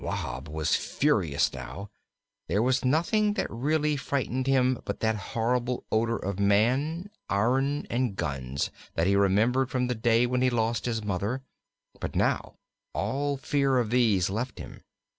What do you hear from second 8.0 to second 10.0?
guns, that he remembered from the